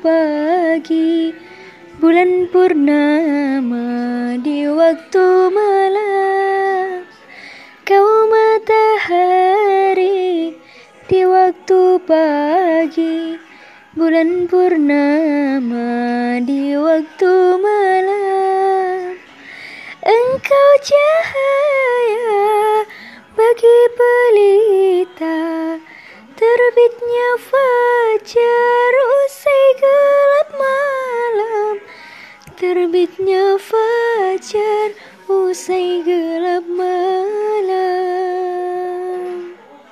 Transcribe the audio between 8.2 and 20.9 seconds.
matahari di waktu pagi Bulan purnama di waktu malam. Engkau